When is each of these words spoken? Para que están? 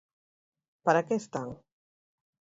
Para 0.85 1.05
que 1.07 1.15
están? 1.21 1.49